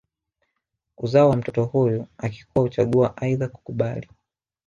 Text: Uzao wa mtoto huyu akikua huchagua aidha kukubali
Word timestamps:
Uzao 0.97 1.29
wa 1.29 1.35
mtoto 1.35 1.65
huyu 1.65 2.07
akikua 2.17 2.61
huchagua 2.63 3.17
aidha 3.17 3.47
kukubali 3.47 4.09